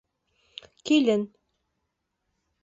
Килен. 0.89 1.27